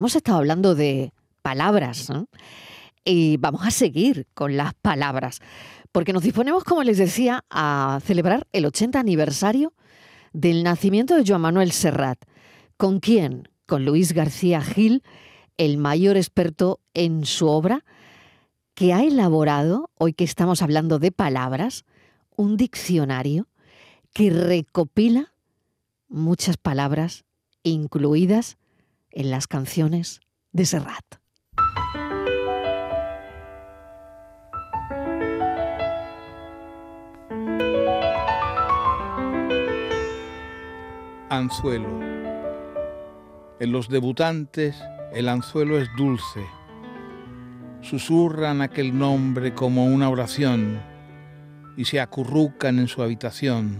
[0.00, 1.12] Hemos estado hablando de
[1.42, 2.28] palabras ¿no?
[3.04, 5.40] y vamos a seguir con las palabras,
[5.90, 9.72] porque nos disponemos, como les decía, a celebrar el 80 aniversario
[10.32, 12.18] del nacimiento de Joan Manuel Serrat.
[12.76, 13.48] ¿Con quién?
[13.66, 15.02] Con Luis García Gil,
[15.56, 17.84] el mayor experto en su obra,
[18.74, 21.84] que ha elaborado, hoy que estamos hablando de palabras,
[22.36, 23.48] un diccionario
[24.12, 25.32] que recopila
[26.08, 27.24] muchas palabras
[27.64, 28.57] incluidas
[29.18, 30.20] en las canciones
[30.52, 31.04] de Serrat.
[41.30, 41.88] Anzuelo.
[43.58, 44.80] En los debutantes
[45.12, 46.46] el anzuelo es dulce.
[47.80, 50.80] Susurran aquel nombre como una oración
[51.76, 53.78] y se acurrucan en su habitación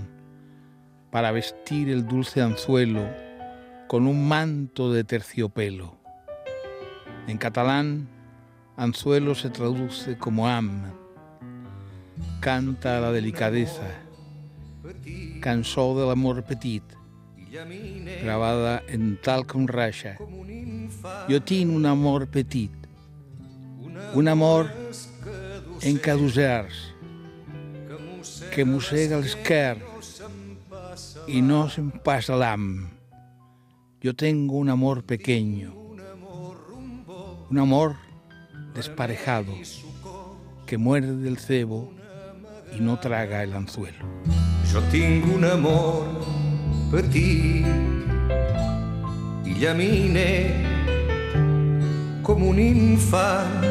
[1.12, 3.27] para vestir el dulce anzuelo
[3.88, 5.97] con un manto de terciopelo.
[7.27, 8.09] En catalán,
[8.77, 10.92] anzuelo se traduce como am.
[12.41, 13.89] Canta la delicadeza.
[15.41, 16.83] Cançó del amor petit,
[18.22, 20.19] grabada en Talcum Rasha.
[21.28, 22.73] Yo tinc un amor petit,
[24.14, 24.70] un amor
[25.80, 26.95] encadusars,
[28.52, 29.78] que mossega l'esquer
[31.28, 32.97] i no se'n passa l'am.
[34.00, 35.74] Yo tengo un amor pequeño,
[37.50, 37.96] un amor
[38.72, 39.52] desparejado
[40.66, 41.90] que muerde el cebo
[42.77, 44.06] y no traga el anzuelo.
[44.72, 46.05] Yo tengo un amor
[46.92, 47.66] petit
[49.44, 50.64] y llamine
[52.22, 53.64] como un infant.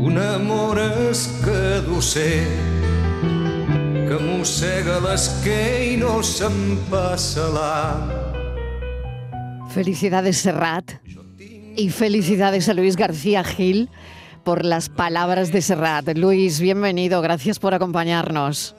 [0.00, 2.79] Un amor escaducer
[4.10, 7.74] que mossega l'esquer i no se'n passa la.
[9.70, 10.96] Felicidades Serrat
[11.76, 13.88] y felicidades a Luis García Gil
[14.42, 16.08] por las palabras de Serrat.
[16.16, 18.74] Luis, bienvenido, gracias por acompañarnos.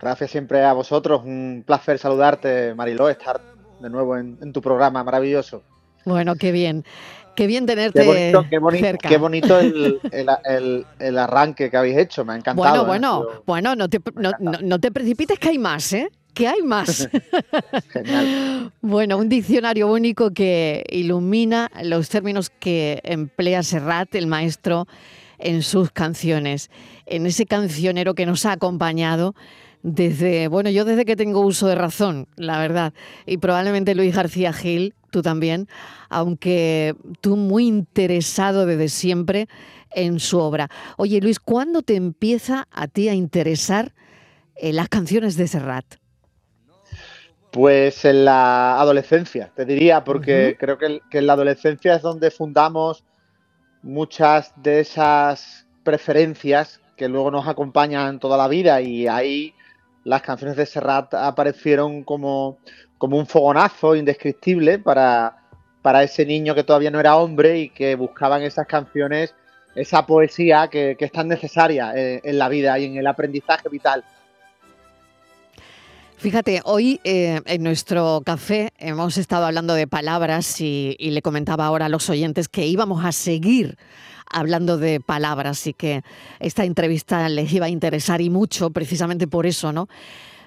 [0.00, 3.42] Gracias siempre a vosotros, un placer saludarte, Mariló, estar
[3.78, 5.64] de nuevo en, en tu programa maravilloso.
[6.06, 6.86] Bueno, qué bien.
[7.34, 9.08] Qué bien tenerte Qué bonito, qué cerca.
[9.08, 12.82] qué bonito el, el- el- el arranque que habéis hecho, me ha Bueno, encantado.
[12.82, 12.86] ¿eh?
[12.86, 16.10] bueno, Yo- bueno, no te, no, no- no te precipites que hay más, ¿eh?
[16.34, 17.08] Que hay más.
[17.88, 18.72] Genial.
[18.80, 24.86] bueno, un diccionario único que ilumina los términos que emplea Serrat, el maestro,
[25.38, 26.70] en sus canciones.
[27.06, 29.34] En ese cancionero que nos ha acompañado
[29.82, 32.92] desde, bueno, yo desde que tengo uso de razón, la verdad.
[33.26, 35.68] Y probablemente Luis García Gil, tú también,
[36.08, 39.48] aunque tú muy interesado desde siempre
[39.90, 40.68] en su obra.
[40.96, 43.92] Oye, Luis, ¿cuándo te empieza a ti a interesar
[44.56, 45.84] eh, las canciones de Serrat?
[47.50, 52.30] Pues en la adolescencia, te diría, porque creo que, que en la adolescencia es donde
[52.30, 53.02] fundamos
[53.82, 59.54] muchas de esas preferencias que luego nos acompañan toda la vida y ahí
[60.04, 62.58] las canciones de Serrat aparecieron como,
[63.00, 65.34] como un fogonazo indescriptible para,
[65.80, 69.34] para ese niño que todavía no era hombre y que buscaban esas canciones,
[69.74, 73.70] esa poesía que, que es tan necesaria eh, en la vida y en el aprendizaje
[73.70, 74.04] vital.
[76.18, 81.64] Fíjate, hoy eh, en nuestro café hemos estado hablando de palabras y, y le comentaba
[81.64, 83.78] ahora a los oyentes que íbamos a seguir
[84.30, 86.02] hablando de palabras y que
[86.38, 89.88] esta entrevista les iba a interesar y mucho precisamente por eso, ¿no?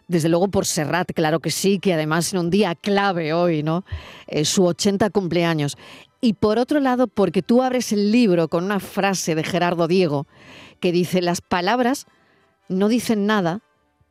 [0.08, 3.86] Desde luego por Serrat, claro que sí, que además en un día clave hoy, ¿no?
[4.28, 5.78] Eh, su 80 cumpleaños.
[6.19, 10.25] Y por otro lado, porque tú abres el libro con una frase de Gerardo Diego
[10.80, 12.08] que dice, las palabras
[12.68, 13.62] no dicen nada,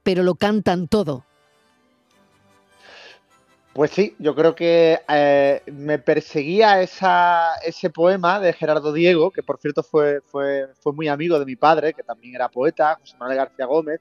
[0.02, 1.24] pero lo cantan todo.
[3.74, 9.58] Pues sí, yo creo que eh, me perseguía ese poema de Gerardo Diego, que por
[9.58, 13.64] cierto fue, fue muy amigo de mi padre, que también era poeta, José Manuel García
[13.64, 14.00] Gómez,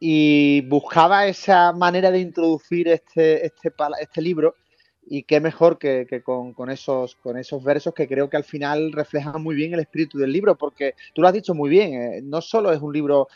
[0.00, 4.54] y buscaba esa manera de introducir este, este, este libro,
[5.10, 8.44] y qué mejor que, que con, con esos, con esos versos que creo que al
[8.44, 11.94] final reflejan muy bien el espíritu del libro, porque tú lo has dicho muy bien,
[11.94, 13.28] eh, no solo es un libro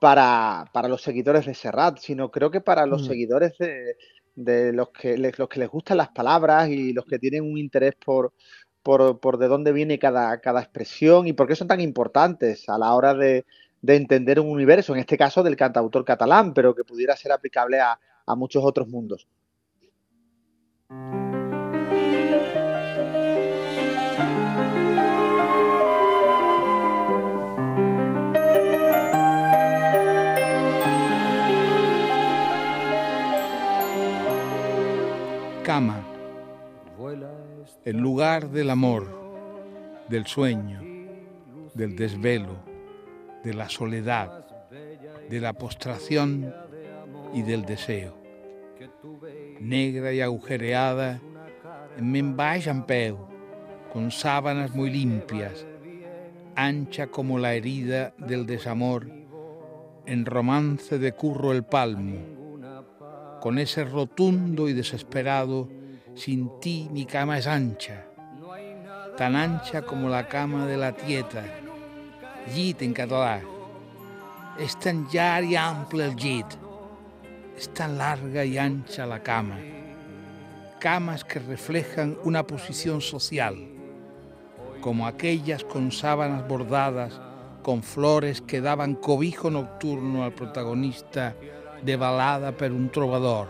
[0.00, 3.06] para, para los seguidores de Serrat, sino creo que para los Mm.
[3.06, 3.96] seguidores de,
[4.34, 7.58] de los que, les, los que les gustan las palabras y los que tienen un
[7.58, 8.32] interés por,
[8.82, 12.78] por, por de dónde viene cada, cada expresión y por qué son tan importantes a
[12.78, 13.44] la hora de,
[13.82, 17.80] de entender un universo, en este caso del cantautor catalán, pero que pudiera ser aplicable
[17.80, 19.26] a, a muchos otros mundos.
[35.64, 36.04] Cama.
[37.84, 39.06] El lugar del amor,
[40.08, 40.80] del sueño,
[41.74, 42.69] del desvelo,
[43.44, 44.44] de la soledad,
[45.28, 46.54] de la postración
[47.32, 48.16] y del deseo.
[49.60, 51.20] Negra y agujereada,
[51.96, 53.16] en peu,
[53.92, 55.66] con sábanas muy limpias,
[56.54, 59.06] ancha como la herida del desamor,
[60.06, 62.18] en romance de curro el palmo,
[63.40, 65.68] con ese rotundo y desesperado,
[66.14, 68.06] sin ti mi cama es ancha,
[69.16, 71.44] tan ancha como la cama de la tieta,
[72.50, 73.42] llit en catalán.
[74.58, 76.46] Es tan llar y ample el llit,
[77.56, 79.58] es tan larga y ancha la cama,
[80.78, 83.56] camas que reflejan una posición social,
[84.80, 87.20] como aquellas con sábanas bordadas,
[87.62, 91.36] con flores que daban cobijo nocturno al protagonista
[91.82, 93.48] de balada per un trovador,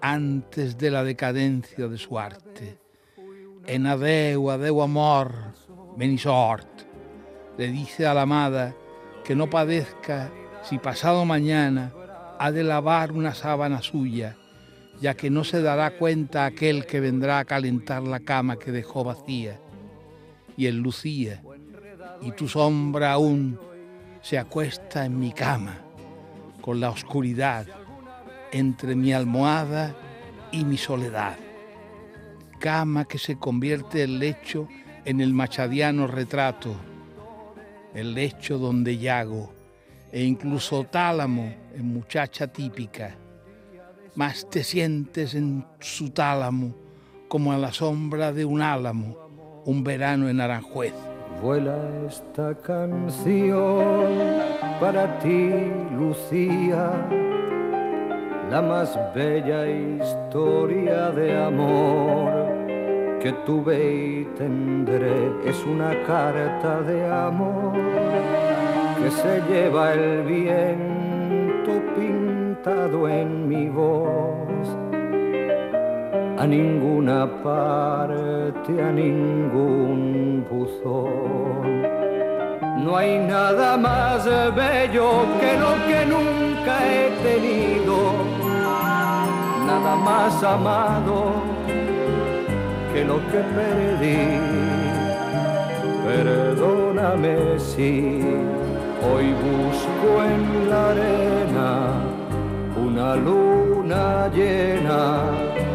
[0.00, 2.78] antes de la decadencia de su arte.
[3.66, 5.54] En adeu, adeu amor,
[7.58, 8.74] le dice a la amada
[9.24, 10.30] que no padezca
[10.62, 11.92] si pasado mañana
[12.38, 14.36] ha de lavar una sábana suya,
[15.00, 19.04] ya que no se dará cuenta aquel que vendrá a calentar la cama que dejó
[19.04, 19.60] vacía
[20.56, 21.42] y en Lucía,
[22.20, 23.58] y tu sombra aún
[24.20, 25.78] se acuesta en mi cama,
[26.60, 27.66] con la oscuridad
[28.52, 29.94] entre mi almohada
[30.52, 31.36] y mi soledad.
[32.60, 34.68] Cama que se convierte el lecho
[35.04, 36.76] en el machadiano retrato,
[37.94, 39.52] el lecho donde llago,
[40.10, 43.16] e incluso tálamo en muchacha típica.
[44.14, 46.74] Más te sientes en su tálamo
[47.28, 49.22] como a la sombra de un álamo
[49.64, 50.94] un verano en Aranjuez.
[51.40, 54.04] Vuela esta canción
[54.80, 55.50] para ti,
[55.96, 56.90] Lucía,
[58.50, 62.41] la más bella historia de amor
[63.22, 65.32] que tuve y tendré.
[65.44, 67.72] Es una carta de amor
[69.00, 74.66] que se lleva el viento pintado en mi voz
[76.36, 81.82] a ninguna parte, a ningún buzón.
[82.84, 87.96] No hay nada más bello que lo que nunca he tenido,
[89.64, 91.51] nada más amado
[93.04, 94.20] lo que perdí.
[96.04, 98.20] Perdóname si
[99.08, 102.12] hoy busco en la arena
[102.76, 105.02] una luna llena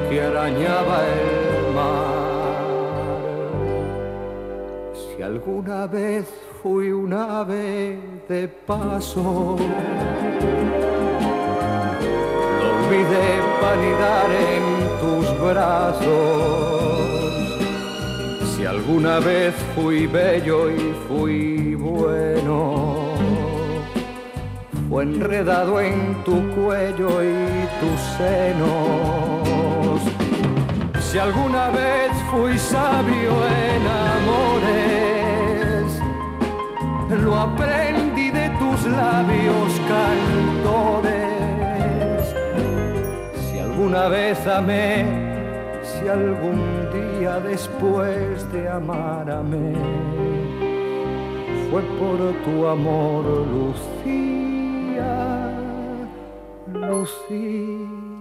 [0.09, 2.18] que arañaba el mar.
[4.94, 6.25] Si alguna vez
[6.62, 9.57] fui una ave de paso,
[12.59, 13.30] lo olvidé
[13.62, 14.63] panidar en
[15.01, 16.67] tus brazos.
[18.88, 23.16] Alguna vez fui bello y fui bueno,
[24.88, 30.00] fue enredado en tu cuello y tus senos.
[31.01, 33.34] Si alguna vez fui sabio
[33.66, 33.86] en
[34.16, 36.00] amores,
[37.25, 41.33] lo aprendí de tus labios cantores.
[43.51, 45.26] Si alguna vez amé,
[46.07, 49.73] algún día después de amar amé,
[51.69, 55.16] fue por tu amor, Lucía,
[56.73, 58.18] Lucía.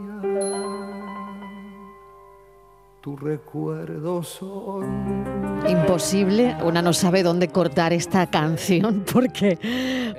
[3.07, 5.63] Tu recuerdo son.
[5.69, 9.61] Imposible, una no sabe dónde cortar esta canción porque,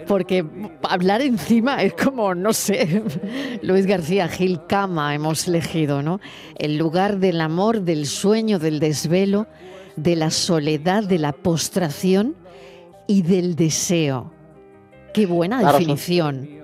[0.08, 0.46] porque
[0.84, 3.04] hablar encima es como, no sé,
[3.62, 6.22] Luis García Gil Cama hemos elegido, ¿no?
[6.56, 9.48] El lugar del amor, del sueño, del desvelo,
[9.98, 12.38] de la soledad, de la postración
[13.06, 14.32] y del deseo.
[15.14, 16.57] Qué buena definición.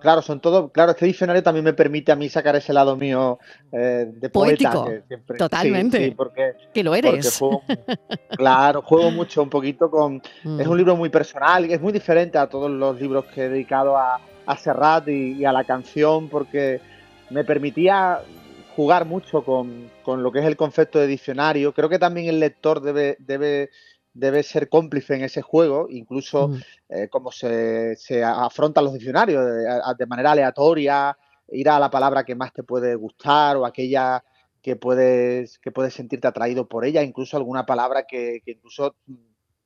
[0.00, 0.70] Claro, son todo.
[0.70, 3.38] Claro, este diccionario también me permite a mí sacar ese lado mío
[3.70, 4.72] eh, de poeta.
[4.72, 6.04] Poético, totalmente.
[6.04, 7.38] Sí, porque, que lo eres.
[8.36, 10.22] claro, juego mucho un poquito con.
[10.42, 10.76] Es un mm.
[10.76, 14.56] libro muy personal, es muy diferente a todos los libros que he dedicado a, a
[14.56, 16.80] Serrat y, a la canción, porque
[17.28, 18.20] me permitía
[18.74, 21.74] jugar mucho con, con, lo que es el concepto de diccionario.
[21.74, 23.70] Creo que también el lector debe, debe
[24.12, 26.56] debe ser cómplice en ese juego, incluso mm.
[26.88, 29.44] eh, como se, se, afrontan los diccionarios
[29.98, 31.16] de, manera aleatoria,
[31.52, 34.22] ir a la palabra que más te puede gustar o aquella
[34.62, 38.96] que puedes, que puedes sentirte atraído por ella, incluso alguna palabra que, incluso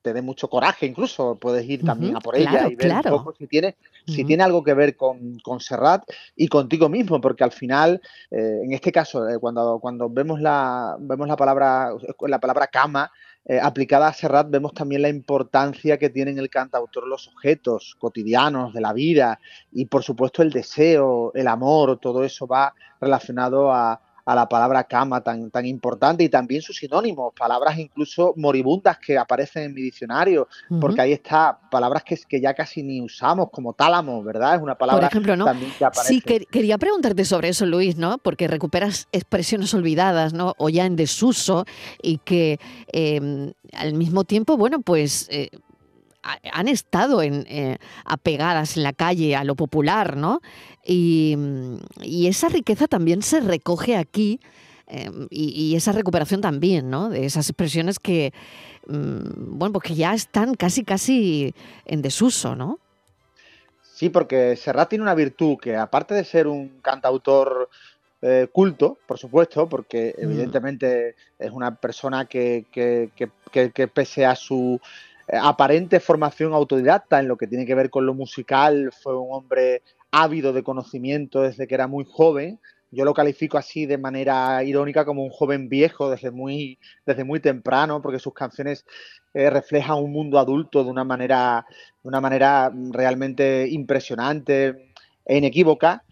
[0.01, 3.33] te dé mucho coraje incluso, puedes ir también a por ella y ver un poco
[3.33, 3.75] si tiene,
[4.05, 6.03] si tiene algo que ver con, con, Serrat
[6.35, 7.99] y contigo mismo, porque al final,
[8.29, 13.11] eh, en este caso, eh, cuando, cuando vemos la, vemos la palabra, la palabra cama,
[13.47, 17.95] eh, aplicada a Serrat vemos también la importancia que tiene en el cantautor los objetos
[17.99, 19.39] cotidianos de la vida
[19.71, 24.83] y por supuesto el deseo, el amor, todo eso va relacionado a, a la palabra
[24.83, 29.81] cama tan, tan importante y también sus sinónimos, palabras incluso moribundas que aparecen en mi
[29.81, 30.47] diccionario,
[30.81, 34.55] porque ahí está, palabras que, que ya casi ni usamos, como tálamo, ¿verdad?
[34.55, 35.45] Es una palabra Por ejemplo, ¿no?
[35.45, 36.13] también que aparece.
[36.13, 38.17] Sí, quería preguntarte sobre eso, Luis, ¿no?
[38.17, 40.55] Porque recuperas expresiones olvidadas, ¿no?
[40.57, 41.65] O ya en desuso
[42.01, 42.59] y que
[42.91, 45.27] em, al mismo tiempo, bueno, pues...
[45.29, 45.49] Eh,
[46.51, 50.41] han estado en, eh, apegadas en la calle a lo popular, ¿no?
[50.83, 51.37] Y,
[52.01, 54.39] esa riqueza también se recoge aquí
[54.87, 57.09] eh, y, esa recuperación también, ¿no?
[57.09, 58.33] De esas expresiones que,
[58.87, 61.53] mm, bueno, pues que ya están casi, casi
[61.85, 62.79] en desuso, ¿no?
[63.81, 67.69] Sí, porque Serrat tiene una virtud que aparte de ser un cantautor
[68.21, 70.23] eh, culto, por supuesto, porque mm.
[70.23, 73.09] evidentemente es una persona que, que,
[73.51, 74.79] que pese a su
[75.27, 79.81] aparente formación autodidacta en lo que tiene que ver con lo musical, fue un hombre
[80.11, 82.59] ávido de conocimiento desde que era muy joven.
[82.91, 87.39] Yo lo califico así de manera irónica como un joven viejo desde muy, desde muy
[87.39, 88.85] temprano, porque sus canciones
[89.33, 91.65] eh, reflejan un mundo adulto de una manera,
[92.01, 94.93] de una manera realmente impresionante
[95.25, 96.03] e inequívoca.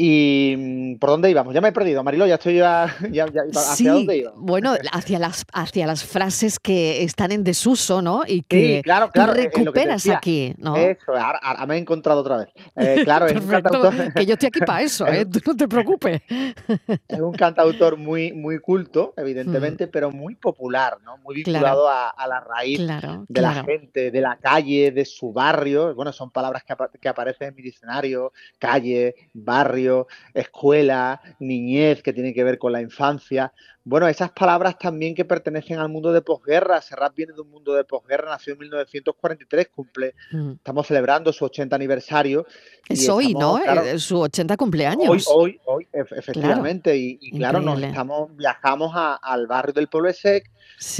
[0.00, 1.52] ¿Y mm, por dónde íbamos?
[1.52, 2.84] Ya me he perdido, Marilo, ya estoy ya,
[3.52, 4.32] ¿Hacia dónde iba?
[4.36, 8.22] Bueno, hacia las, hacia las frases que están en desuso, ¿no?
[8.24, 10.76] Y que claro, claro, tú recuperas aquí, ¿no?
[10.76, 12.48] Eso, ahora, me he encontrado otra vez.
[12.76, 14.12] Eh, claro, es un cantautor...
[14.14, 15.26] que yo estoy aquí para eso, ¿eh?
[15.44, 16.22] no te preocupes.
[16.28, 19.90] es un cantautor muy, muy culto, evidentemente, mm.
[19.90, 21.18] pero muy popular, ¿no?
[21.18, 25.92] Muy vinculado a, la raíz de la gente, de la calle, de su barrio.
[25.96, 29.87] Bueno, son palabras que, que aparecen en mi diccionario, calle, barrio
[30.34, 33.52] escuela, niñez, que tiene que ver con la infancia.
[33.84, 36.82] Bueno, esas palabras también que pertenecen al mundo de posguerra.
[36.82, 40.52] Serrat viene de un mundo de posguerra, nació en 1943, cumple, mm.
[40.52, 42.46] estamos celebrando su 80 aniversario.
[42.86, 43.58] Es hoy, ¿no?
[43.58, 45.08] Eh, su 80 cumpleaños.
[45.08, 46.94] Hoy, hoy, hoy, efectivamente.
[46.96, 50.50] y, claro, nos estamos, viajamos al barrio del Pueblo Sec,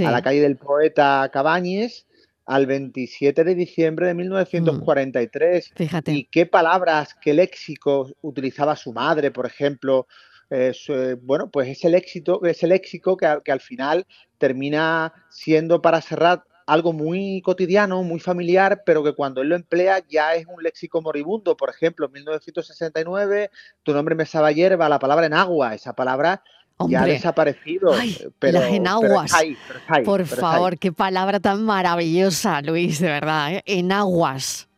[0.07, 2.08] a la calle del poeta Cabañes,
[2.49, 5.71] al 27 de diciembre de 1943.
[5.71, 5.77] Mm.
[5.77, 6.13] Fíjate.
[6.13, 10.07] Y qué palabras, qué léxico utilizaba su madre, por ejemplo.
[10.51, 10.73] Eh,
[11.21, 14.07] bueno, pues es el éxito, es el léxico que, al final
[14.39, 20.03] termina siendo para Serrat algo muy cotidiano, muy familiar, pero que cuando él lo emplea
[20.09, 21.55] ya es un léxico moribundo.
[21.55, 23.51] Por ejemplo, en 1969,
[23.83, 26.43] tu nombre me sabe hierba, la palabra en agua, esa palabra
[26.89, 27.93] ya ha desaparecido.
[28.39, 29.33] pero, las enaguas.
[30.05, 33.55] Por favor, qué palabra tan maravillosa, Luis, de verdad.
[33.55, 33.63] ¿eh?
[33.67, 34.69] Enaguas.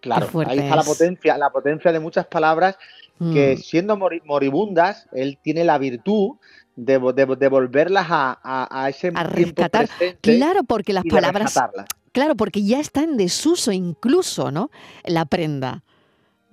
[0.00, 2.76] claro, ahí está la potencia, la potencia de muchas palabras
[3.18, 3.62] que mm.
[3.62, 6.36] siendo moribundas, él tiene la virtud
[6.74, 9.88] de, volverlas a, ese a rescatar.
[10.22, 11.58] claro, porque las palabras.
[12.12, 14.70] Claro, porque ya está en desuso incluso, ¿no?
[15.04, 15.84] La prenda.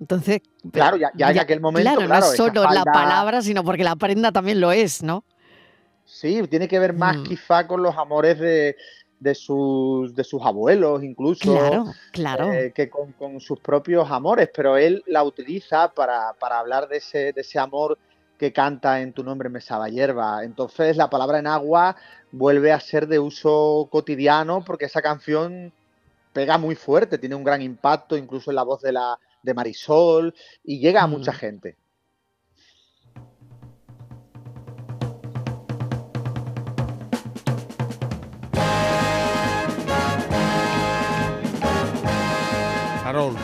[0.00, 1.90] Entonces, claro, ya, ya, ya aquel momento.
[1.90, 5.24] Claro, no es solo la palabra, sino porque la prenda también lo es, ¿no?
[6.04, 7.24] Sí, tiene que ver más mm.
[7.24, 8.76] quizá con los amores de,
[9.20, 11.52] de, sus, de sus abuelos, incluso.
[11.52, 12.52] Claro, claro.
[12.52, 17.40] Eh, que con, sus propios amores, pero él la utiliza para, hablar de ese, de
[17.40, 17.98] ese amor
[18.38, 20.44] que canta en tu nombre me sabe hierba.
[20.44, 21.96] Entonces la palabra en agua
[22.30, 25.72] vuelve a ser de uso cotidiano porque esa canción
[26.32, 30.34] pega muy fuerte, tiene un gran impacto incluso en la voz de la, de Marisol
[30.62, 31.34] y llega a mucha mm.
[31.34, 31.76] gente.
[43.02, 43.34] Farol,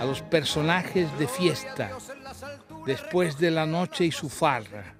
[0.00, 1.90] a los personajes de fiesta,
[2.86, 4.94] después de la noche y su farra.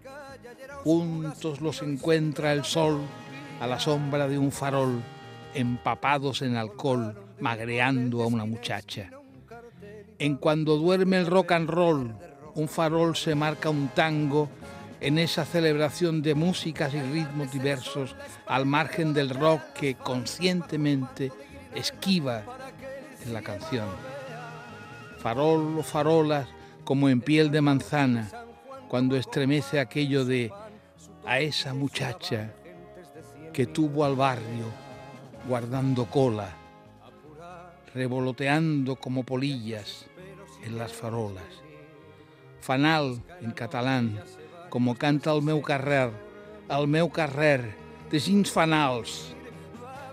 [0.84, 3.00] Juntos los encuentra el sol
[3.60, 5.02] a la sombra de un farol,
[5.54, 9.10] empapados en alcohol, magreando a una muchacha.
[10.20, 12.12] En cuando duerme el rock and roll,
[12.56, 14.48] un farol se marca un tango
[15.00, 18.16] en esa celebración de músicas y ritmos diversos
[18.48, 21.30] al margen del rock que conscientemente
[21.72, 22.42] esquiva
[23.24, 23.86] en la canción.
[25.18, 26.48] Farol o farolas
[26.82, 28.28] como en piel de manzana,
[28.88, 30.50] cuando estremece aquello de
[31.26, 32.52] a esa muchacha
[33.52, 34.66] que tuvo al barrio
[35.46, 36.56] guardando cola
[37.94, 40.07] revoloteando como polillas
[40.62, 41.62] en las farolas.
[42.60, 44.20] Fanal, en catalán,
[44.68, 46.12] como canta el meu carrer,
[46.68, 47.74] el meu carrer,
[48.10, 49.34] de gins fanals,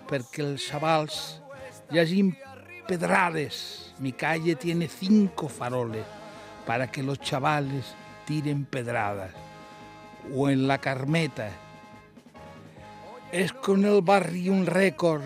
[0.10, 1.42] perquè els xavals
[1.92, 2.36] hagin
[2.88, 3.94] pedrades.
[4.00, 6.06] Mi calle tiene cinco faroles
[6.66, 9.32] para que los chavales tiren pedradas.
[10.34, 11.50] O en la Carmeta.
[13.32, 15.24] Es con el barri un récord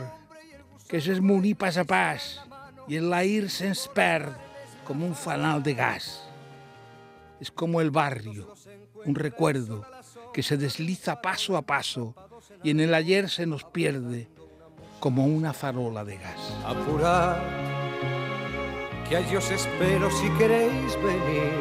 [0.90, 2.24] que s'esmuní pas a pas
[2.90, 4.34] i en l'air se'ns perd
[4.89, 6.24] com un fanal de gas.
[7.39, 8.55] Es como el barrio,
[9.05, 9.86] un recuerdo
[10.34, 12.15] que se desliza paso a paso
[12.63, 14.27] y en el ayer se nos pierde
[15.00, 16.41] como una farola de gas.
[16.65, 17.39] Apurar,
[19.08, 21.53] que allí os espero si queréis venir,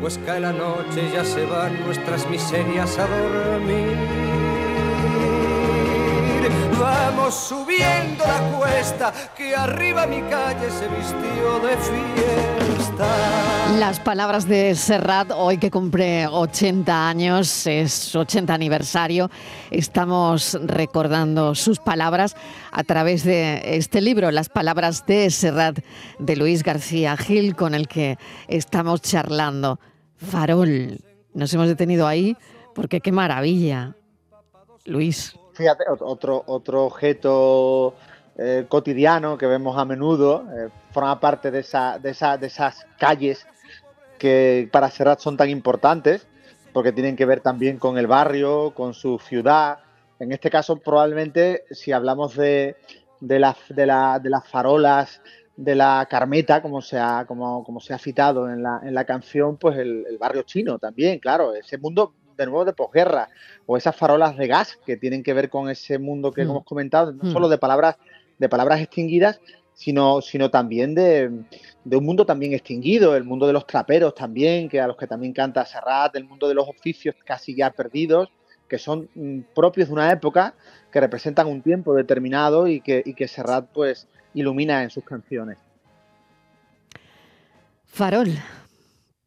[0.00, 4.23] pues cae la noche, ya se van nuestras miserias a dormir.
[7.30, 13.06] Subiendo la cuesta, que arriba mi calle se vistió de fiesta.
[13.78, 19.30] Las palabras de Serrat, hoy que cumple 80 años, es 80 aniversario,
[19.70, 22.36] estamos recordando sus palabras
[22.70, 25.78] a través de este libro, Las palabras de Serrat,
[26.18, 29.80] de Luis García Gil, con el que estamos charlando.
[30.16, 31.00] Farol,
[31.32, 32.36] nos hemos detenido ahí
[32.74, 33.96] porque qué maravilla.
[34.84, 35.34] Luis.
[35.54, 37.94] Fíjate, otro, otro objeto
[38.36, 42.84] eh, cotidiano que vemos a menudo, eh, forma parte de, esa, de, esa, de esas
[42.98, 43.46] calles
[44.18, 46.26] que para Serrat son tan importantes,
[46.72, 49.78] porque tienen que ver también con el barrio, con su ciudad.
[50.18, 52.76] En este caso, probablemente, si hablamos de,
[53.20, 55.20] de, la, de, la, de las farolas
[55.56, 59.04] de la Carmeta, como se ha, como, como se ha citado en la, en la
[59.04, 63.28] canción, pues el barrio chino también, claro, ese mundo de nuevo de posguerra,
[63.66, 66.50] o esas farolas de gas que tienen que ver con ese mundo que Mm.
[66.50, 67.32] hemos comentado, no Mm.
[67.32, 67.96] solo de palabras,
[68.38, 69.40] de palabras extinguidas,
[69.74, 71.30] sino, sino también de,
[71.84, 75.06] de un mundo también extinguido, el mundo de los traperos también, que a los que
[75.06, 78.28] también canta Serrat, el mundo de los oficios casi ya perdidos,
[78.68, 80.54] que son mm, propios de una época,
[80.92, 85.58] que representan un tiempo determinado y que, y que Serrat pues ilumina en sus canciones.
[87.86, 88.28] Farol.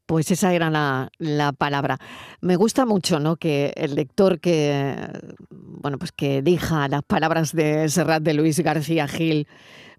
[0.07, 1.99] Pues esa era la, la palabra.
[2.39, 3.35] Me gusta mucho, ¿no?
[3.35, 4.95] Que el lector que,
[5.51, 9.47] bueno, pues que elija las palabras de Serrat de Luis García Gil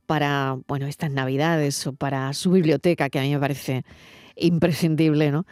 [0.06, 3.84] para, bueno, estas navidades o para su biblioteca, que a mí me parece
[4.34, 5.44] imprescindible, ¿no?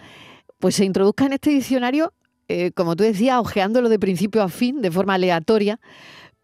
[0.59, 2.14] Pues se introduzca en este diccionario,
[2.48, 5.78] eh, como tú decías, ojeándolo de principio a fin, de forma aleatoria,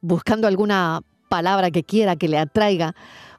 [0.02, 2.94] buscando alguna palabra que quiera, que le atraiga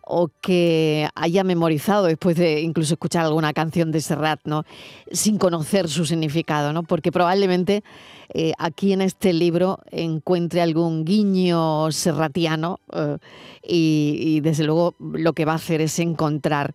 [0.05, 4.65] o que haya memorizado después de incluso escuchar alguna canción de Serrat, ¿no?
[5.11, 6.83] Sin conocer su significado, ¿no?
[6.83, 7.83] Porque probablemente
[8.33, 13.17] eh, aquí en este libro encuentre algún guiño serratiano eh,
[13.63, 16.73] y, y desde luego lo que va a hacer es encontrar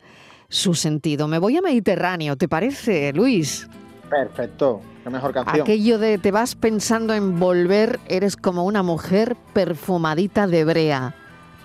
[0.49, 1.29] su sentido.
[1.29, 3.69] Me voy a Mediterráneo, ¿te parece, Luis?
[4.09, 5.61] Perfecto, qué mejor canción.
[5.61, 11.15] Aquello de te vas pensando en volver, eres como una mujer perfumadita de brea.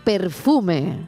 [0.03, 1.07] Perfume.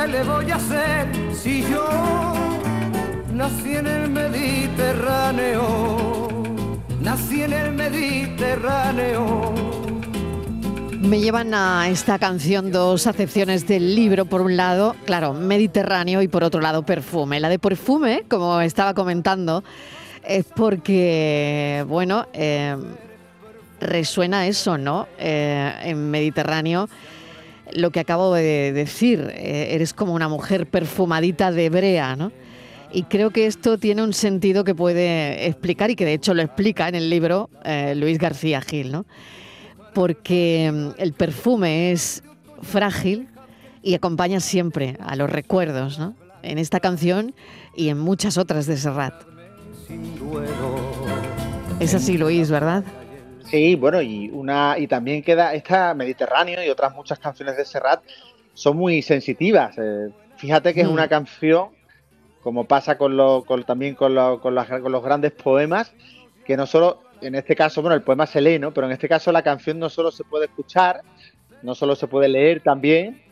[0.00, 1.84] ¿Qué le voy a hacer si yo
[3.32, 6.28] nací en el Mediterráneo?
[7.00, 9.52] Nací en el Mediterráneo.
[11.00, 14.24] Me llevan a esta canción dos acepciones del libro.
[14.24, 17.40] Por un lado, claro, Mediterráneo y por otro lado, perfume.
[17.40, 19.64] La de perfume, como estaba comentando,
[20.22, 22.76] es porque, bueno, eh,
[23.80, 25.08] resuena eso, ¿no?
[25.18, 26.88] Eh, en Mediterráneo,
[27.72, 32.32] lo que acabo de decir, eh, eres como una mujer perfumadita de brea, ¿no?
[32.90, 36.42] Y creo que esto tiene un sentido que puede explicar y que de hecho lo
[36.42, 39.04] explica en el libro eh, Luis García Gil, ¿no?
[39.92, 42.22] Porque mm, el perfume es
[42.62, 43.28] frágil
[43.82, 46.14] y acompaña siempre a los recuerdos, ¿no?
[46.42, 47.34] En esta canción
[47.76, 49.14] y en muchas otras de Serrat.
[51.80, 52.84] Es así, Luis, ¿verdad?
[53.50, 58.02] Sí, bueno, y una y también queda esta Mediterráneo y otras muchas canciones de Serrat
[58.52, 59.76] son muy sensitivas.
[59.78, 61.08] Eh, fíjate que es una mm.
[61.08, 61.68] canción,
[62.42, 65.92] como pasa con, lo, también con, con, los grandes poemas,
[66.44, 68.74] que no solo, en este caso, bueno, el poema se lee, ¿no?
[68.74, 71.02] Pero en este caso la canción no solo se puede escuchar,
[71.62, 73.22] no solo se puede leer también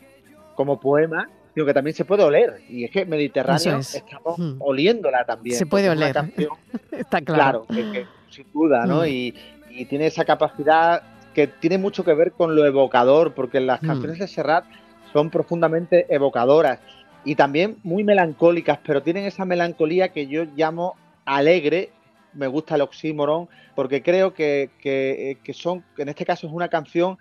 [0.55, 2.62] como poema, sino que también se puede oler.
[2.68, 4.57] Y es que Mediterráneo estamos mm.
[4.61, 5.57] oliéndola también.
[5.57, 6.16] Se puede oler.
[6.90, 7.66] Está claro.
[7.66, 9.02] Claro, sin duda, ¿no?
[9.02, 9.07] Mm.
[9.07, 9.35] Y,
[9.76, 11.02] y tiene esa capacidad
[11.34, 14.64] que tiene mucho que ver con lo evocador, porque las canciones de Serrat
[15.12, 16.80] son profundamente evocadoras
[17.24, 21.90] y también muy melancólicas, pero tienen esa melancolía que yo llamo alegre.
[22.32, 26.68] Me gusta el oxímoron, porque creo que, que, que son, en este caso es una
[26.68, 27.18] canción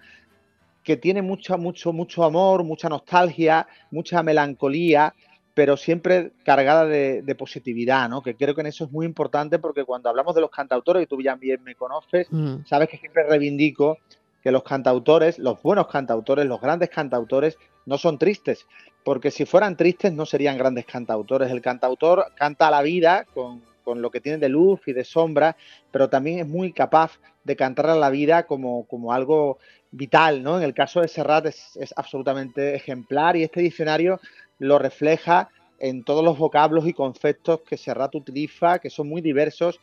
[0.83, 5.13] que tiene mucho, mucho, mucho amor, mucha nostalgia, mucha melancolía,
[5.55, 8.21] pero siempre cargada de, positividad, ¿no?
[8.21, 11.07] Que creo que en eso es muy importante porque cuando hablamos de los cantautores, y
[11.07, 12.65] tú ya bien me conoces, mm.
[12.65, 13.97] sabes que siempre reivindico
[14.43, 18.67] que los cantautores, los buenos cantautores, los grandes cantautores, no son tristes,
[19.03, 21.49] porque si fueran tristes no serían grandes cantautores.
[21.49, 25.55] El cantautor canta la vida con, lo que tiene de luz y de sombra,
[25.89, 29.59] pero también es muy capaz de cantar a la vida como, como algo
[29.91, 30.57] vital, ¿no?
[30.57, 34.19] En el caso de Serrat es, es, absolutamente ejemplar y este diccionario
[34.59, 39.79] lo refleja en todos los vocablos y conceptos que Serrat utiliza, que son muy diversos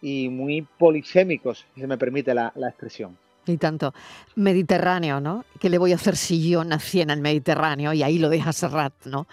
[0.00, 3.16] y muy polisémicos, si me permite la expresión.
[3.46, 3.92] Y tanto.
[4.36, 5.44] Mediterráneo, ¿no?
[5.58, 7.92] ¿Qué le voy a hacer si yo nací en el Mediterráneo?
[7.92, 9.26] Y ahí lo deja Serrat, ¿no?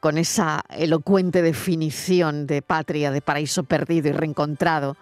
[0.00, 4.96] Con esa elocuente definición de patria, de paraíso perdido y reencontrado.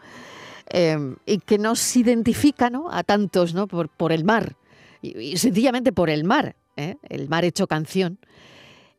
[0.68, 2.90] Em, y que nos identifica, ¿no?
[2.90, 3.66] A tantos, ¿no?
[3.66, 4.56] Por, el mar.
[5.02, 6.56] Y, sencillamente por el mar.
[6.76, 6.96] ¿eh?
[7.08, 8.18] El mar hecho canción.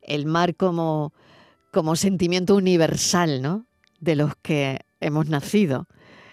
[0.08, 1.12] El mar como,
[1.72, 3.66] como sentimiento universal, ¿no?
[4.00, 5.86] De los que hemos nacido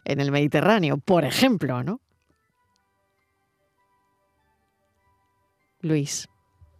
[0.05, 1.99] en el Mediterráneo, por ejemplo, ¿no?
[5.81, 6.27] Luis.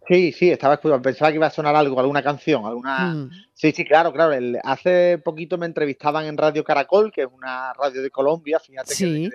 [0.08, 1.02] Sí, sí, estaba escuchando.
[1.02, 3.14] Pensaba que iba a sonar algo, alguna canción, alguna.
[3.14, 3.30] Mm.
[3.54, 4.36] Sí, sí, claro, claro.
[4.62, 9.30] hace poquito me entrevistaban en Radio Caracol, que es una radio de Colombia, fíjate que,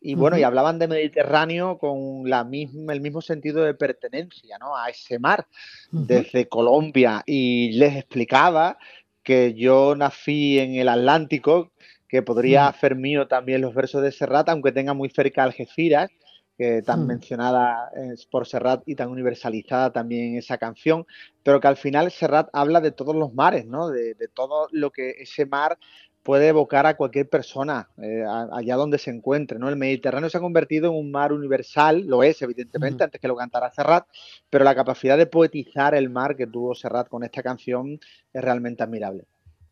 [0.00, 4.76] y bueno, y hablaban de Mediterráneo con la misma, el mismo sentido de pertenencia, ¿no?
[4.76, 5.46] A ese mar
[5.90, 7.22] desde Colombia.
[7.26, 8.78] Y les explicaba
[9.22, 11.72] que yo nací en el Atlántico,
[12.08, 12.68] que podría mm.
[12.68, 16.10] hacer mío también los versos de Serrat, aunque tenga muy cerca Algeciras
[16.56, 17.90] que tan mencionada
[18.30, 21.06] por Serrat y tan universalizada también esa canción,
[21.42, 23.88] pero que al final Serrat habla de todos los mares, ¿no?
[23.88, 25.78] De, todo lo que ese mar
[26.24, 29.68] puede evocar a cualquier persona eh, allá donde se encuentre, ¿no?
[29.68, 33.36] El Mediterráneo se ha convertido en un mar universal, lo es evidentemente antes que lo
[33.36, 34.06] cantara Serrat,
[34.48, 38.00] pero la capacidad de poetizar el mar que tuvo Serrat con esta canción
[38.32, 39.24] es realmente admirable.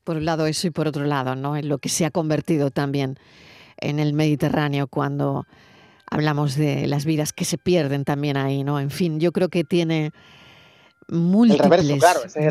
[0.04, 1.56] Por un lado eso y por otro lado, ¿no?
[1.56, 3.16] En lo que se ha convertido también
[3.78, 5.46] en el Mediterráneo cuando
[6.10, 8.78] hablamos de las vidas que se pierden también ahí, ¿no?
[8.78, 10.12] En fin, yo creo que tiene
[11.12, 11.84] múltiples,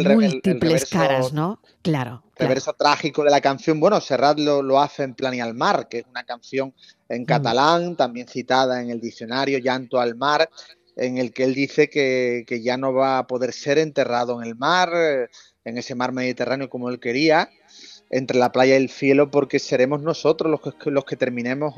[0.05, 1.59] múltiples caras, ¿no?
[1.81, 2.23] Claro.
[2.37, 5.87] El verso trágico de la canción, bueno, Serrat lo, hace en Plan y al Mar,
[5.89, 6.73] que es una canción
[7.09, 7.25] en mm.
[7.25, 10.49] catalán, también citada en el diccionario Llanto al Mar,
[10.95, 14.47] en el que él dice que, que ya no va a poder ser enterrado en
[14.47, 14.89] el mar,
[15.63, 17.49] en ese mar Mediterráneo como él quería,
[18.11, 21.75] entre la playa y el cielo porque seremos nosotros los que, los que terminemos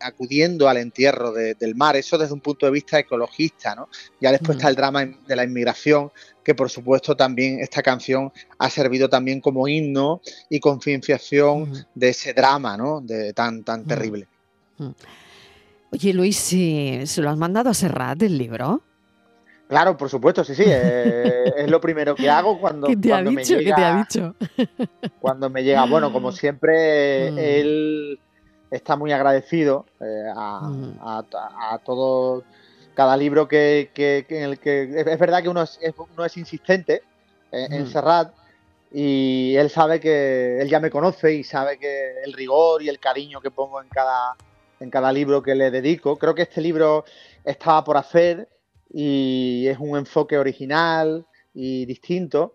[0.00, 1.96] acudiendo al entierro del mar.
[1.96, 3.88] Eso desde un punto de vista ecologista, ¿no?
[4.20, 6.10] Ya después está el drama de la inmigración,
[6.42, 12.32] que por supuesto también esta canción ha servido también como himno y concienciación de ese
[12.32, 13.02] drama, ¿no?
[13.02, 14.26] De tan, tan terrible.
[15.92, 18.82] Oye, Luis, ¿se lo has mandado a Serrat el libro?
[19.70, 20.64] Claro, por supuesto, sí, sí.
[20.66, 23.56] Eh, es lo primero que hago cuando, ¿Qué te ha dicho?
[23.56, 24.34] ¿Qué te ha dicho?
[25.20, 27.38] Cuando me llega, bueno, como siempre, mm.
[27.38, 28.20] él
[28.72, 30.98] está muy agradecido eh, mm.
[31.00, 32.42] a, todo,
[32.94, 37.02] cada libro que, en el que es, verdad que uno es, es insistente
[37.52, 37.86] en, mm.
[37.86, 38.34] Serrat
[38.90, 42.98] y él sabe que él ya me conoce y sabe que el rigor y el
[42.98, 44.34] cariño que pongo en cada
[44.80, 46.16] en cada libro que le dedico.
[46.16, 47.04] Creo que este libro
[47.44, 48.48] estaba por hacer
[48.92, 52.54] y es un enfoque original y distinto.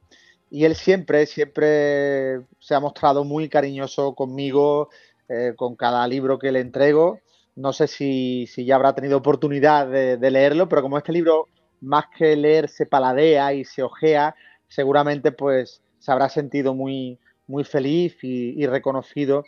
[0.51, 4.89] Y él siempre, siempre se ha mostrado muy cariñoso conmigo
[5.27, 7.19] eh, con cada libro que le entrego.
[7.55, 11.47] No sé si, ya habrá tenido oportunidad de, leerlo, pero como este libro
[11.81, 14.35] más que leer se paladea y se ojea,
[14.67, 17.17] seguramente pues se habrá sentido muy,
[17.47, 19.45] muy feliz y, reconocido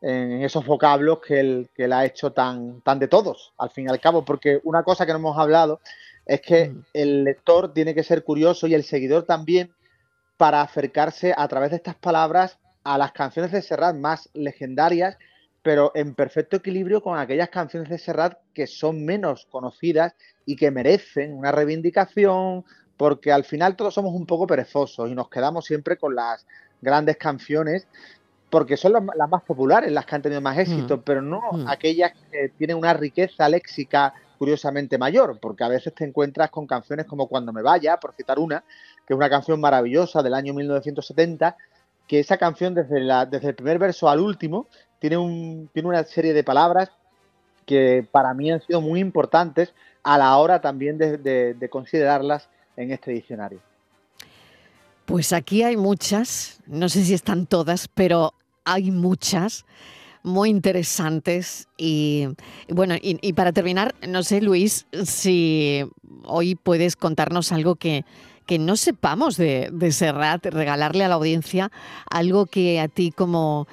[0.00, 3.86] en esos vocablos que él, que él ha hecho tan, tan de todos, al fin
[3.86, 5.80] y al cabo, porque una cosa que no hemos hablado
[6.28, 6.84] es que mm.
[6.92, 9.72] el lector tiene que ser curioso y el seguidor también
[10.36, 15.18] para acercarse a través de estas palabras a las canciones de Serrat más legendarias,
[15.62, 20.14] pero en perfecto equilibrio con aquellas canciones de Serrat que son menos conocidas
[20.46, 22.64] y que merecen una reivindicación,
[22.96, 26.46] porque al final todos somos un poco perezosos y nos quedamos siempre con las
[26.80, 27.88] grandes canciones
[28.50, 30.60] porque son las, más populares, las que han tenido más mm.
[30.60, 31.68] éxito, pero no mm.
[31.68, 37.06] aquellas que tienen una riqueza léxica curiosamente mayor, porque a veces te encuentras con canciones
[37.06, 38.64] como Cuando me vaya, por citar una,
[39.06, 41.56] que es una canción maravillosa del año 1970,
[42.06, 44.66] que esa canción desde, la, desde el primer verso al último
[44.98, 46.90] tiene, un, tiene una serie de palabras
[47.66, 53.10] que para mí han sido muy importantes a la hora también de considerarlas en este
[53.10, 53.60] diccionario.
[55.04, 59.64] Pues aquí hay muchas, no sé si están todas, pero hay muchas
[60.22, 62.28] muy interesantes y,
[62.68, 65.84] bueno, y, para terminar, no sé Luis, si
[66.24, 68.04] hoy puedes contarnos algo que,
[68.46, 71.70] que no sepamos de, de, Serrat, regalarle a la audiencia
[72.10, 73.68] algo que a ti como,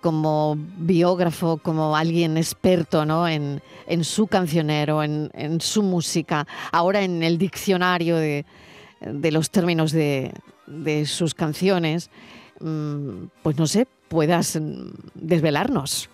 [0.00, 3.28] como biógrafo, como alguien experto ¿no?
[3.28, 8.44] en, en su cancionero, en, en su música, ahora en el diccionario de,
[9.00, 10.32] de los términos de,
[10.66, 12.10] de sus canciones,
[12.60, 16.10] mm, pues no sé, puedas mm, desvelarnos.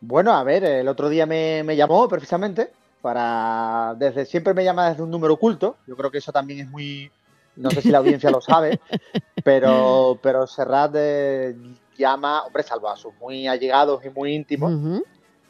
[0.00, 2.70] Bueno, a ver, el otro día me, llamó precisamente
[3.02, 3.94] para.
[3.98, 5.76] Desde siempre me llama desde un número oculto.
[5.86, 7.10] Yo creo que eso también es muy.
[7.56, 8.80] No sé si la audiencia lo sabe,
[9.44, 11.54] pero, pero Serrat eh,
[11.98, 14.72] llama, hombre, salvo a sus muy allegados y muy íntimos.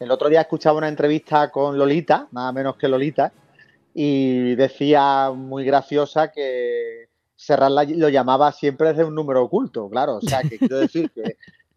[0.01, 3.33] El otro día escuchaba una entrevista con Lolita, nada menos que Lolita,
[3.95, 7.09] y decía muy graciosa que
[7.43, 10.19] Serrat lo llamaba siempre desde un número oculto, claro.
[10.19, 11.11] O sea, que quiero decir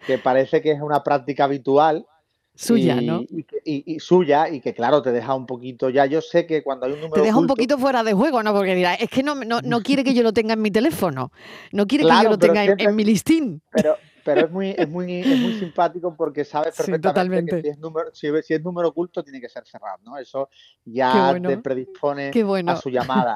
[0.06, 2.06] que, parece que es una práctica habitual.
[2.54, 3.24] Suya, ¿no?
[3.66, 6.06] Y, suya, y que claro, te deja un poquito ya.
[6.06, 7.16] Yo sé que cuando hay un número.
[7.16, 8.54] Te deja un poquito fuera de juego, ¿no?
[8.54, 11.32] Porque dirá, es que no, no, quiere que yo lo tenga en mi teléfono.
[11.72, 13.64] No quiere que yo lo tenga en, mi listín.
[13.72, 17.78] Pero, pero es muy, es muy, es muy simpático porque sabes perfectamente que si es,
[17.78, 20.18] número, si, es número oculto tiene que ser cerrado, ¿no?
[20.18, 20.50] Eso
[20.84, 22.32] ya te predispone
[22.66, 23.36] a su llamada.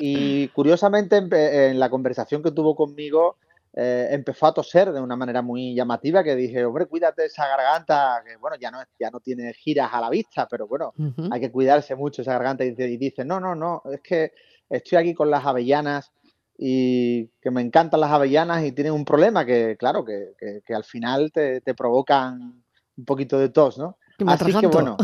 [0.00, 3.38] Y curiosamente en, la conversación que tuvo conmigo
[3.74, 8.22] eh, empezó a toser de una manera muy llamativa que dije, hombre, cuídate esa garganta,
[8.24, 10.94] que bueno, ya no, ya no tiene giras a la vista, pero bueno,
[11.32, 14.32] hay que cuidarse mucho esa garganta y dice, no, no, no, es que
[14.70, 16.12] estoy aquí con las avellanas
[16.60, 20.32] y que me encantan las avellanas y tienen un problema que, claro, que,
[20.66, 22.64] que, al final te, te, provocan
[22.96, 23.96] un poquito de tos, ¿no?
[24.26, 24.96] Así que bueno,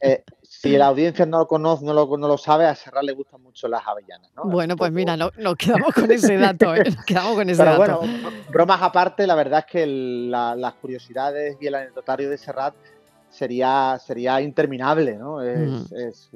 [0.00, 3.12] eh, si la audiencia no lo conoce, no lo, no lo sabe, a Serrat le
[3.12, 4.46] gustan mucho las avellanas, ¿no?
[4.46, 6.82] Bueno, pues mira, nos quedamos con ese dato, ¿eh?
[6.90, 7.98] Nos quedamos con ese Pero dato.
[7.98, 12.74] bueno, bromas aparte, la verdad es que las curiosidades y el anecdotario de Serrat
[13.30, 15.40] sería, sería interminable, ¿no?
[15.42, 16.30] Es,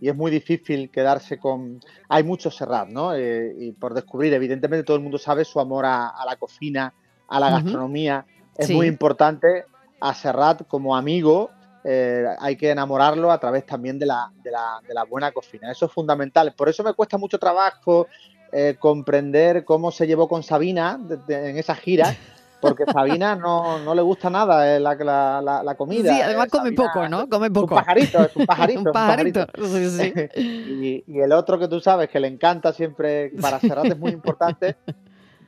[0.00, 1.80] y es muy difícil quedarse con...
[2.08, 3.14] Hay mucho Serrat, ¿no?
[3.14, 6.94] Eh, y por descubrir, evidentemente todo el mundo sabe su amor a, la cocina,
[7.28, 8.24] a la gastronomía.
[8.56, 9.64] Es muy importante
[10.00, 11.50] a Serrat como amigo,
[11.82, 15.70] eh, hay que enamorarlo a través también de la, de, la, de la, buena cocina.
[15.70, 16.54] Eso es fundamental.
[16.54, 18.06] Por eso me cuesta mucho trabajo
[18.52, 22.16] eh, comprender cómo se llevó con Sabina en esa gira.
[22.60, 26.14] Porque Sabina no, no le gusta nada eh, la, la, la, comida.
[26.14, 27.28] Sí, además come poco, ¿no?
[27.28, 27.74] Come poco.
[27.74, 28.80] Un pajarito, es un pajarito.
[28.86, 30.14] un pajarito, Sí, sí.
[30.36, 34.12] y, y, el otro que tú sabes que le encanta siempre, para Serrat es muy
[34.12, 34.76] importante,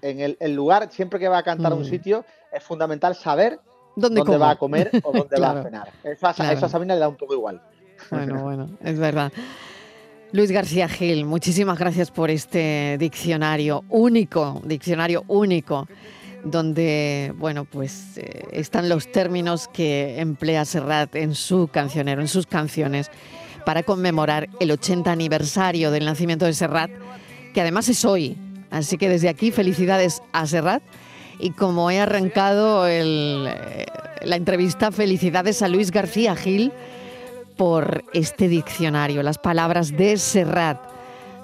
[0.01, 1.87] en el, el lugar, siempre que va a cantar a un mm.
[1.87, 3.61] sitio, es fundamental saber
[3.96, 5.88] dónde, va a comer o dónde va a cenar.
[6.03, 7.61] Eso a, eso a Sabina le da un poco igual.
[8.11, 9.33] Bueno, bueno, es verdad.
[10.33, 15.87] Luis García Gil, muchísimas gracias por este diccionario único, diccionario único
[16.45, 22.47] donde, bueno, pues eh, están los términos que emplea Serrat en su cancionero, en sus
[22.47, 23.11] canciones,
[23.65, 26.91] para conmemorar el 80 aniversario del nacimiento de Serrat,
[27.55, 28.37] que además es hoy.
[28.71, 30.83] Así que desde aquí felicidades a Serrat
[31.39, 33.85] y como he arrancado eh,
[34.25, 36.73] la entrevista, felicidades a Luis García Gil
[37.57, 40.79] por este diccionario, las palabras de Serrat,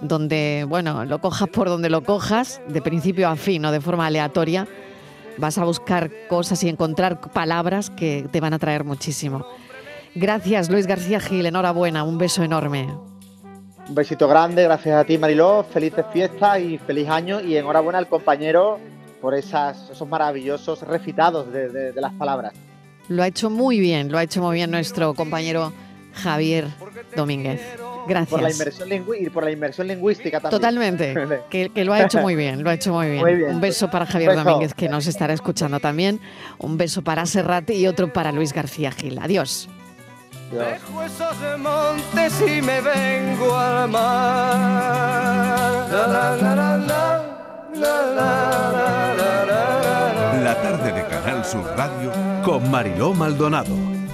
[0.00, 4.06] donde, bueno, lo cojas por donde lo cojas, de principio a fin, o de forma
[4.06, 4.66] aleatoria,
[5.38, 9.46] vas a buscar cosas y encontrar palabras que te van a traer muchísimo.
[10.14, 11.46] Gracias, Luis García Gil.
[11.46, 12.04] Enhorabuena.
[12.04, 12.88] Un beso enorme.
[13.88, 14.64] Un besito grande.
[14.64, 15.64] Gracias a ti, Mariló.
[15.64, 17.40] Felices fiestas y feliz año.
[17.40, 18.78] Y enhorabuena al compañero
[19.20, 22.52] por esas, esos maravillosos recitados de, las palabras.
[23.08, 24.10] Lo ha hecho muy bien.
[24.10, 25.72] Lo ha hecho muy bien nuestro compañero
[26.18, 26.68] Javier
[27.16, 27.60] Domínguez.
[28.06, 28.30] Gracias.
[28.30, 28.88] Por la inversión,
[29.20, 30.60] y por la inversión lingüística también.
[30.60, 31.14] Totalmente,
[31.50, 33.44] que, lo ha hecho muy bien, lo ha hecho muy bien.
[33.44, 36.20] Un beso para Javier Domínguez, que nos estará escuchando también.
[36.58, 39.18] Un beso para Serrat y otro para Luis García Gil.
[39.18, 39.68] Adiós.
[40.50, 45.18] Dejo esos montes y me vengo al mar.
[50.42, 53.97] La tarde de Canal Sur Radio con Mariló Maldonado.